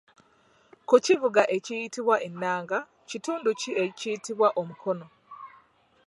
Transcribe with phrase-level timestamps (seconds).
[0.87, 5.05] Ku kivuga ekiyitibwa ennanga, kitundu ki ekiyitibwa omukono?